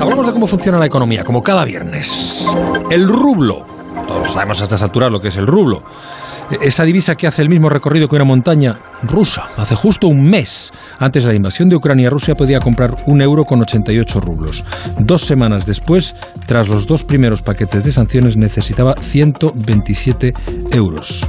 [0.00, 2.46] Hablamos de cómo funciona la economía, como cada viernes.
[2.90, 3.64] El rublo.
[4.06, 5.82] Todos sabemos a estas alturas lo que es el rublo.
[6.60, 8.78] Esa divisa que hace el mismo recorrido que una montaña
[9.08, 9.46] rusa.
[9.56, 13.44] Hace justo un mes, antes de la invasión de Ucrania, Rusia podía comprar un euro
[13.44, 14.64] con 88 rublos.
[14.98, 16.14] Dos semanas después,
[16.46, 20.32] tras los dos primeros paquetes de sanciones, necesitaba 127
[20.72, 21.28] euros.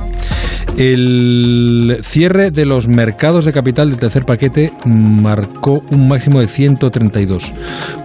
[0.78, 7.54] El cierre de los mercados de capital del tercer paquete marcó un máximo de 132.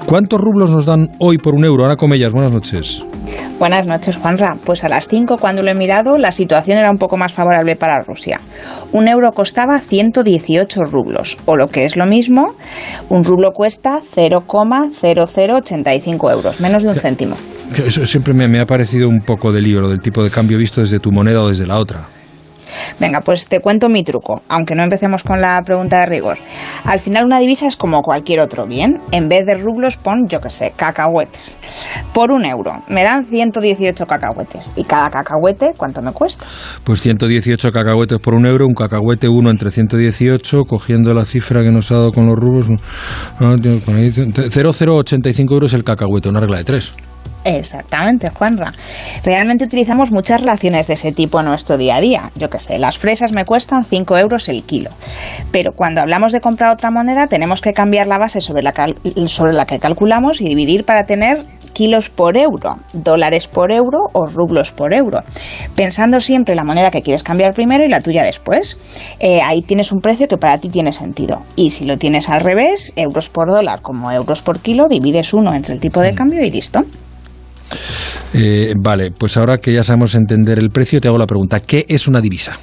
[0.07, 1.83] ¿Cuántos rublos nos dan hoy por un euro?
[1.83, 3.05] Ahora Comellas, buenas noches.
[3.59, 4.57] Buenas noches, Juanra.
[4.65, 7.77] Pues a las 5, cuando lo he mirado, la situación era un poco más favorable
[7.77, 8.41] para Rusia.
[8.93, 12.55] Un euro costaba 118 rublos, o lo que es lo mismo,
[13.09, 17.37] un rublo cuesta 0,0085 euros, menos de un céntimo.
[17.77, 20.59] Eso siempre me, me ha parecido un poco de lío, lo del tipo de cambio
[20.59, 22.09] visto desde tu moneda o desde la otra.
[22.99, 26.39] Venga, pues te cuento mi truco, aunque no empecemos con la pregunta de rigor.
[26.85, 28.99] Al final una divisa es como cualquier otro bien.
[29.13, 31.57] En vez de rublos pon, yo qué sé, cacahuetes.
[32.13, 34.73] Por un euro me dan 118 cacahuetes.
[34.77, 36.45] ¿Y cada cacahuete cuánto me cuesta?
[36.85, 41.71] Pues 118 cacahuetes por un euro, un cacahuete uno entre 118, cogiendo la cifra que
[41.71, 42.69] nos ha dado con los rublos.
[43.41, 46.93] 0,085 euros el cacahuete, una regla de tres.
[47.45, 48.73] Exactamente, Juanra.
[49.25, 52.31] Realmente utilizamos muchas relaciones de ese tipo en nuestro día a día.
[52.37, 54.91] Yo qué sé, las fresas me cuestan 5 euros el kilo.
[55.51, 58.73] Pero cuando hablamos de comprar otra moneda, tenemos que cambiar la base sobre la,
[59.27, 64.27] sobre la que calculamos y dividir para tener kilos por euro, dólares por euro o
[64.27, 65.21] rublos por euro,
[65.77, 68.79] pensando siempre la moneda que quieres cambiar primero y la tuya después.
[69.19, 71.43] Eh, ahí tienes un precio que para ti tiene sentido.
[71.57, 75.55] Y si lo tienes al revés, euros por dólar como euros por kilo, divides uno
[75.55, 76.17] entre el tipo de mm.
[76.17, 76.83] cambio y listo.
[78.35, 81.85] Eh, vale, pues ahora que ya sabemos entender el precio, te hago la pregunta, ¿qué
[81.89, 82.59] es una divisa?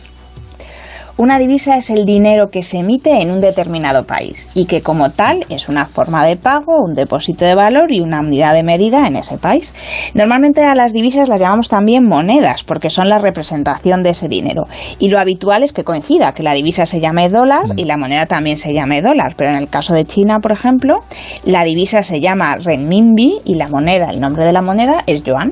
[1.17, 5.09] Una divisa es el dinero que se emite en un determinado país y que como
[5.09, 9.07] tal es una forma de pago, un depósito de valor y una unidad de medida
[9.07, 9.73] en ese país.
[10.13, 14.67] Normalmente a las divisas las llamamos también monedas porque son la representación de ese dinero.
[14.99, 18.27] Y lo habitual es que coincida, que la divisa se llame dólar y la moneda
[18.27, 19.33] también se llame dólar.
[19.35, 21.03] Pero en el caso de China, por ejemplo,
[21.43, 25.51] la divisa se llama renminbi y la moneda, el nombre de la moneda es yuan.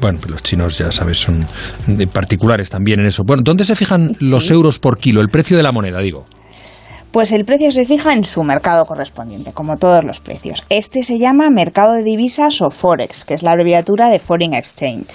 [0.00, 1.46] Bueno, los chinos ya sabes son
[2.12, 3.24] particulares también en eso.
[3.24, 5.20] Bueno, ¿dónde se fijan los euros por kilo?
[5.20, 6.26] El precio de la moneda, digo.
[7.12, 10.64] Pues el precio se fija en su mercado correspondiente, como todos los precios.
[10.68, 15.08] Este se llama mercado de divisas o Forex, que es la abreviatura de Foreign Exchange.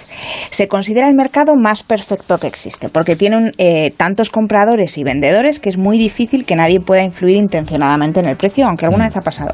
[0.50, 5.60] Se considera el mercado más perfecto que existe, porque tiene eh, tantos compradores y vendedores
[5.60, 9.16] que es muy difícil que nadie pueda influir intencionadamente en el precio, aunque alguna vez
[9.16, 9.52] ha pasado.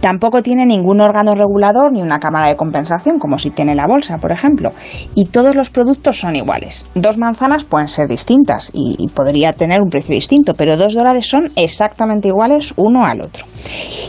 [0.00, 4.18] Tampoco tiene ningún órgano regulador ni una cámara de compensación, como si tiene la bolsa,
[4.18, 4.72] por ejemplo.
[5.14, 6.88] Y todos los productos son iguales.
[6.94, 11.26] Dos manzanas pueden ser distintas y, y podría tener un precio distinto, pero dos dólares
[11.26, 13.44] son exactamente iguales uno al otro.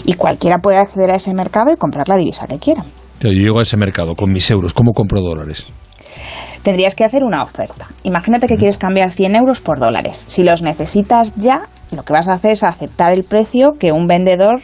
[0.06, 2.84] Y cualquiera puede acceder a ese mercado y comprar la divisa que quiera.
[3.20, 5.66] Yo llego a ese mercado con mis euros, ¿cómo compro dólares?
[6.64, 7.88] Tendrías que hacer una oferta.
[8.04, 10.24] Imagínate que quieres cambiar 100 euros por dólares.
[10.28, 11.62] Si los necesitas ya,
[11.96, 14.62] lo que vas a hacer es aceptar el precio que un vendedor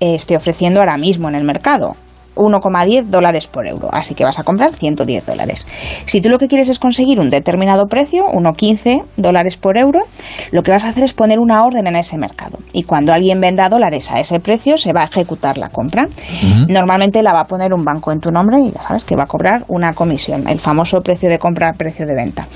[0.00, 1.96] eh, esté ofreciendo ahora mismo en el mercado.
[2.34, 3.88] 1,10 dólares por euro.
[3.92, 5.66] Así que vas a comprar 110 dólares.
[6.06, 10.00] Si tú lo que quieres es conseguir un determinado precio, 1,15 dólares por euro,
[10.52, 12.58] lo que vas a hacer es poner una orden en ese mercado.
[12.72, 16.06] Y cuando alguien venda dólares a ese precio, se va a ejecutar la compra.
[16.68, 19.24] Normalmente la va a poner un banco en tu nombre y ya sabes que va
[19.24, 22.46] a cobrar una comisión, el famoso precio de compra, precio de venta.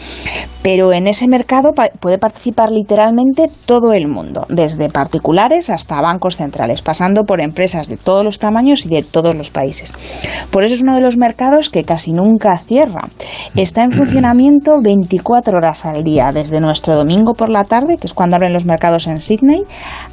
[0.70, 6.82] Pero en ese mercado puede participar literalmente todo el mundo, desde particulares hasta bancos centrales,
[6.82, 9.94] pasando por empresas de todos los tamaños y de todos los países.
[10.50, 13.08] Por eso es uno de los mercados que casi nunca cierra.
[13.56, 18.12] Está en funcionamiento 24 horas al día, desde nuestro domingo por la tarde, que es
[18.12, 19.62] cuando abren los mercados en Sydney,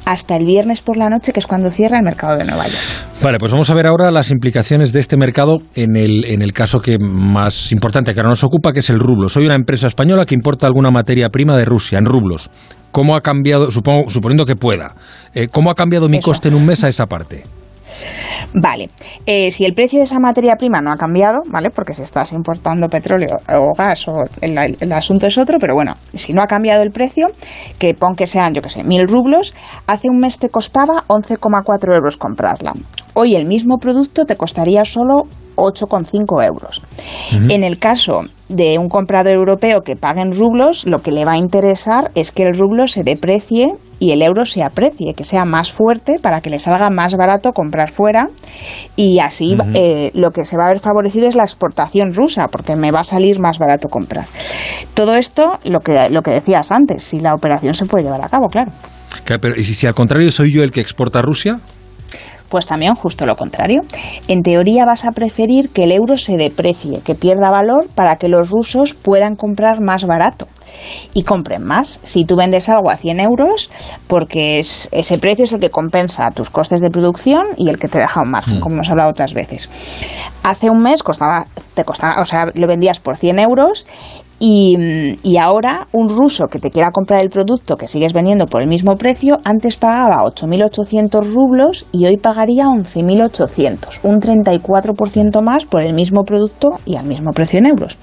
[0.06, 3.15] hasta el viernes por la noche, que es cuando cierra el mercado de Nueva York.
[3.22, 6.52] Vale, pues vamos a ver ahora las implicaciones de este mercado en el, en el
[6.52, 9.28] caso que más importante que ahora nos ocupa, que es el rublo.
[9.28, 12.50] Soy una empresa española que importa alguna materia prima de Rusia en rublos.
[12.92, 14.94] ¿Cómo ha cambiado, supongo, suponiendo que pueda,
[15.34, 17.42] eh, cómo ha cambiado mi coste en un mes a esa parte?
[18.54, 18.90] Vale,
[19.26, 21.70] eh, si el precio de esa materia prima no ha cambiado, ¿vale?
[21.70, 26.32] Porque si estás importando petróleo o gas o el, asunto es otro, pero bueno, si
[26.32, 27.28] no ha cambiado el precio,
[27.78, 29.54] que pon que sean, yo que sé, mil rublos,
[29.86, 32.72] hace un mes te costaba 11,4 euros comprarla.
[33.14, 35.24] Hoy el mismo producto te costaría solo
[35.56, 36.82] 8,5 euros.
[37.32, 41.32] En el caso de un comprador europeo que pague en rublos, lo que le va
[41.32, 45.44] a interesar es que el rublo se deprecie y el euro se aprecie, que sea
[45.44, 48.28] más fuerte para que le salga más barato comprar fuera
[48.94, 52.76] y así eh, lo que se va a ver favorecido es la exportación rusa porque
[52.76, 54.26] me va a salir más barato comprar.
[54.94, 58.28] Todo esto, lo que, lo que decías antes, si la operación se puede llevar a
[58.28, 58.72] cabo, claro.
[59.24, 61.58] pero ¿y si, si al contrario soy yo el que exporta a Rusia?
[62.48, 63.82] Pues también justo lo contrario.
[64.28, 68.28] En teoría vas a preferir que el euro se deprecie, que pierda valor para que
[68.28, 70.46] los rusos puedan comprar más barato
[71.14, 72.00] y compren más.
[72.02, 73.70] Si tú vendes algo a 100 euros,
[74.06, 77.88] porque es, ese precio es el que compensa tus costes de producción y el que
[77.88, 78.60] te deja un margen, mm.
[78.60, 79.68] como hemos hablado otras veces.
[80.42, 83.86] Hace un mes costaba, te costaba, o sea, lo vendías por 100 euros
[84.38, 84.76] y,
[85.22, 88.68] y, ahora un ruso que te quiera comprar el producto que sigues vendiendo por el
[88.68, 95.94] mismo precio, antes pagaba 8.800 rublos y hoy pagaría 11.800, un 34% más por el
[95.94, 97.96] mismo producto y al mismo precio en euros.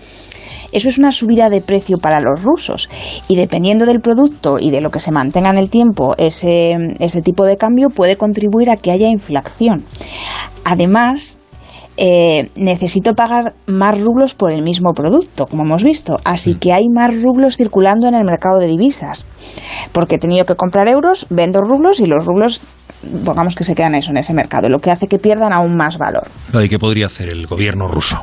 [0.71, 2.89] Eso es una subida de precio para los rusos
[3.27, 7.21] y dependiendo del producto y de lo que se mantenga en el tiempo, ese, ese
[7.21, 9.85] tipo de cambio puede contribuir a que haya inflación.
[10.65, 11.37] Además,
[11.97, 16.17] eh, necesito pagar más rublos por el mismo producto, como hemos visto.
[16.23, 16.59] Así mm.
[16.59, 19.25] que hay más rublos circulando en el mercado de divisas.
[19.91, 22.61] Porque he tenido que comprar euros, vendo rublos y los rublos,
[23.25, 25.97] pongamos que se quedan eso en ese mercado, lo que hace que pierdan aún más
[25.97, 26.27] valor.
[26.53, 28.21] ¿Y qué podría hacer el gobierno ruso?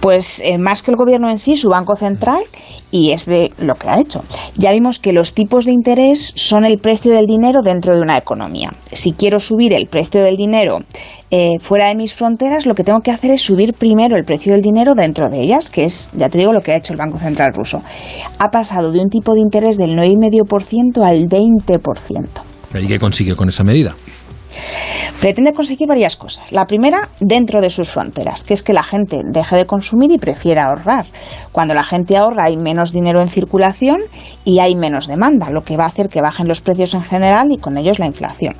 [0.00, 2.42] Pues eh, más que el gobierno en sí, su banco central,
[2.90, 4.22] y es de lo que ha hecho.
[4.56, 8.16] Ya vimos que los tipos de interés son el precio del dinero dentro de una
[8.16, 8.72] economía.
[8.92, 10.78] Si quiero subir el precio del dinero
[11.30, 14.52] eh, fuera de mis fronteras, lo que tengo que hacer es subir primero el precio
[14.52, 16.98] del dinero dentro de ellas, que es, ya te digo, lo que ha hecho el
[16.98, 17.82] Banco Central ruso.
[18.38, 22.26] Ha pasado de un tipo de interés del 9,5% al 20%.
[22.80, 23.94] ¿Y qué consigue con esa medida?
[25.20, 26.52] Pretende conseguir varias cosas.
[26.52, 30.18] La primera, dentro de sus fronteras, que es que la gente deje de consumir y
[30.18, 31.06] prefiera ahorrar.
[31.52, 34.00] Cuando la gente ahorra hay menos dinero en circulación
[34.44, 37.48] y hay menos demanda, lo que va a hacer que bajen los precios en general
[37.50, 38.54] y con ellos la inflación.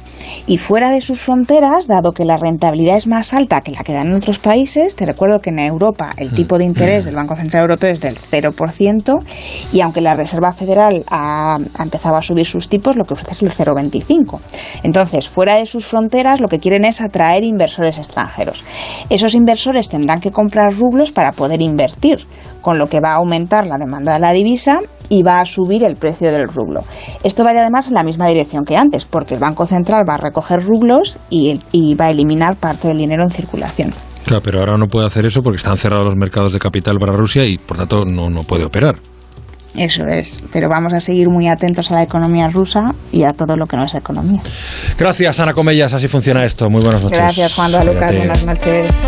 [0.47, 3.93] Y fuera de sus fronteras, dado que la rentabilidad es más alta que la que
[3.93, 7.37] dan en otros países, te recuerdo que en Europa el tipo de interés del Banco
[7.37, 9.23] Central Europeo es del 0%
[9.73, 13.43] y aunque la Reserva Federal ha, empezado a subir sus tipos, lo que ofrece es
[13.43, 14.41] el 0,25.
[14.83, 18.65] Entonces, fuera de sus fronteras, lo que quieren es atraer inversores extranjeros.
[19.11, 22.27] Esos inversores tendrán que comprar rublos para poder invertir,
[22.61, 25.85] con lo que va a aumentar la demanda de la divisa y va a subir
[25.85, 26.83] el precio del rublo.
[27.25, 30.19] Esto va además en la misma dirección que antes, porque el Banco Central va a
[30.19, 31.59] recoger rublos y,
[31.95, 33.93] va a eliminar parte del dinero en circulación.
[34.25, 37.13] Claro, pero ahora no puede hacer eso porque están cerrados los mercados de capital para
[37.13, 38.97] Rusia y por tanto no puede operar.
[39.75, 43.57] Eso es, pero vamos a seguir muy atentos a la economía rusa y a todo
[43.57, 44.41] lo que no es economía.
[44.99, 46.69] Gracias, Ana Comellas, así funciona esto.
[46.71, 47.19] Muy buenas noches.
[47.19, 48.95] Gracias, Juan Lucas, buenas noches.